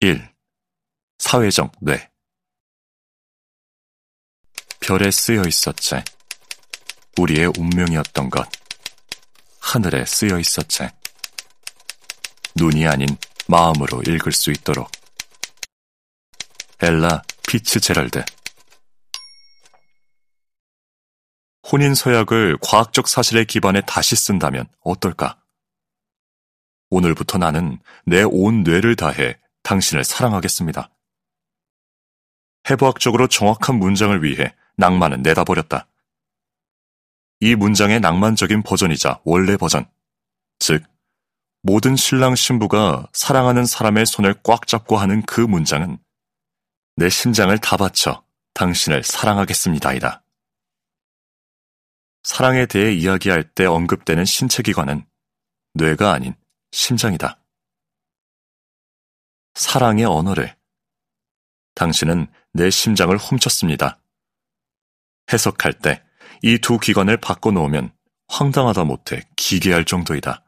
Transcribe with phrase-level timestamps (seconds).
[0.00, 0.32] 1.
[1.18, 2.08] 사회적 뇌
[4.80, 5.96] 별에 쓰여 있었지.
[7.18, 8.48] 우리의 운명이었던 것.
[9.60, 10.88] 하늘에 쓰여 있었지.
[12.54, 13.08] 눈이 아닌
[13.48, 14.88] 마음으로 읽을 수 있도록.
[16.80, 18.24] 엘라 피츠 제럴드
[21.72, 25.42] 혼인 서약을 과학적 사실에 기반해 다시 쓴다면 어떨까?
[26.90, 30.90] 오늘부터 나는 내 온 뇌를 다해 당신을 사랑하겠습니다.
[32.70, 35.86] 해부학적으로 정확한 문장을 위해 낭만은 내다버렸다.
[37.40, 39.88] 이 문장의 낭만적인 버전이자 원래 버전,
[40.58, 40.82] 즉
[41.62, 45.98] 모든 신랑 신부가 사랑하는 사람의 손을 꽉 잡고 하는 그 문장은
[46.96, 50.22] 내 심장을 다 바쳐 당신을 사랑하겠습니다이다.
[52.24, 55.06] 사랑에 대해 이야기할 때 언급되는 신체기관은
[55.74, 56.34] 뇌가 아닌
[56.72, 57.38] 심장이다.
[59.58, 60.56] 사랑의 언어를
[61.74, 64.00] 당신은 내 심장을 훔쳤습니다.
[65.32, 66.02] 해석할 때
[66.42, 67.92] 이 두 기관을 바꿔놓으면
[68.28, 70.44] 황당하다 못해 기괴할 정도이다.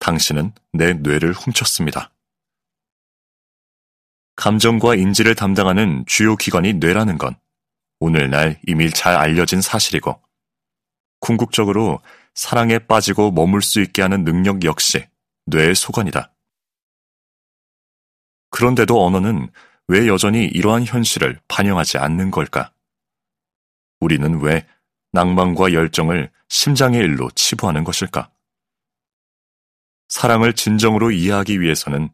[0.00, 2.12] 당신은 내 뇌를 훔쳤습니다.
[4.36, 7.38] 감정과 인지를 담당하는 주요 기관이 뇌라는 건
[8.00, 10.20] 오늘날 이미 잘 알려진 사실이고
[11.20, 12.00] 궁극적으로
[12.34, 15.06] 사랑에 빠지고 머물 수 있게 하는 능력 역시
[15.46, 16.32] 뇌의 소관이다.
[18.50, 19.50] 그런데도 언어는
[19.88, 22.72] 왜 여전히 이러한 현실을 반영하지 않는 걸까?
[24.00, 24.66] 우리는 왜
[25.12, 28.30] 낭만과 열정을 심장의 일로 치부하는 것일까?
[30.08, 32.10] 사랑을 진정으로 이해하기 위해서는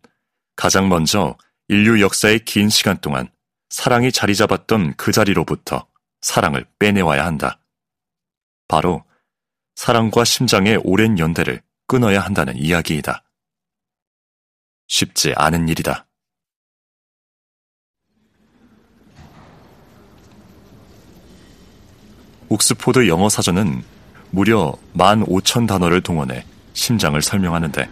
[0.57, 1.37] 가장 먼저
[1.69, 3.29] 인류 역사의 긴 시간 동안
[3.71, 5.87] 사랑이 자리 잡았던 그 자리로부터
[6.21, 7.59] 사랑을 빼내와야 한다.
[8.69, 9.05] 바로
[9.75, 13.25] 사랑과 심장의 오랜 연대를 끊어야 한다는 이야기이다.
[14.87, 16.07] 쉽지 않은 일이다.
[22.49, 23.83] 옥스포드 영어 사전은
[24.31, 27.89] 무려 15,000 단어를 동원해 심장을 설명하는데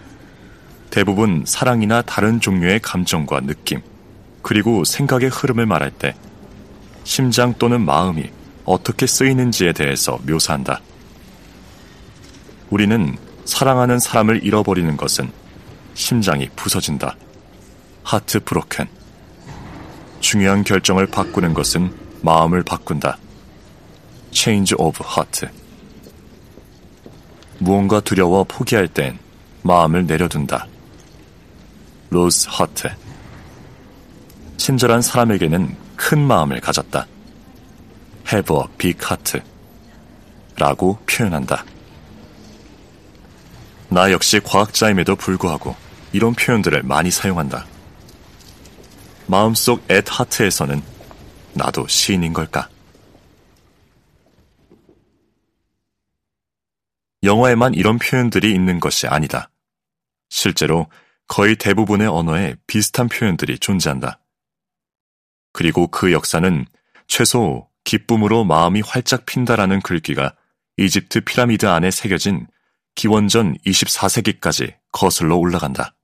[0.90, 3.80] 대부분 사랑이나 다른 종류의 감정과 느낌,
[4.42, 6.14] 그리고 생각의 흐름을 말할 때
[7.04, 8.30] 심장 또는 마음이
[8.64, 10.80] 어떻게 쓰이는지에 대해서 묘사한다.
[12.70, 15.30] 우리는 사랑하는 사람을 잃어버리는 것은
[15.94, 17.16] 심장이 부서진다.
[18.02, 18.86] 하트 브로큰.
[20.20, 23.18] 중요한 결정을 바꾸는 것은 마음을 바꾼다.
[24.32, 25.46] Change of heart.
[27.58, 29.18] 무언가 두려워 포기할 땐
[29.62, 30.66] 마음을 내려둔다.
[32.10, 32.88] lose heart.
[34.56, 37.06] 친절한 사람에게는 큰 마음을 가졌다.
[38.32, 39.40] have a big heart.
[40.56, 41.64] 라고 표현한다.
[43.88, 45.76] 나 역시 과학자임에도 불구하고
[46.12, 47.66] 이런 표현들을 많이 사용한다.
[49.26, 50.82] 마음속 at heart에서는
[51.54, 52.68] 나도 시인인 걸까?
[57.22, 59.50] 영어에만 이런 표현들이 있는 것이 아니다.
[60.28, 60.88] 실제로
[61.28, 64.20] 거의 대부분의 언어에 비슷한 표현들이 존재한다.
[65.52, 66.66] 그리고 그 역사는
[67.06, 70.34] 최소 기쁨으로 마음이 활짝 핀다라는 글귀가
[70.76, 72.46] 이집트 피라미드 안에 새겨진
[72.94, 75.94] 기원전 24세기까지 거슬러 올라간다.